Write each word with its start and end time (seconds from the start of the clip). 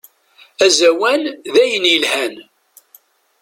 Azawan 0.65 1.23
dayen 1.53 1.85
yelhan. 1.91 2.35